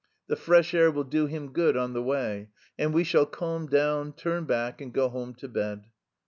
"The 0.25 0.35
fresh 0.35 0.73
air 0.73 0.89
will 0.89 1.03
do 1.03 1.27
him 1.27 1.51
good 1.53 1.77
on 1.77 1.93
the 1.93 2.01
way, 2.01 2.49
and 2.75 2.91
we 2.91 3.03
shall 3.03 3.27
calm 3.27 3.67
down, 3.67 4.13
turn 4.13 4.45
back, 4.45 4.81
and 4.81 4.91
go 4.91 5.09
home 5.09 5.35
to 5.35 5.47
bed...." 5.47 5.91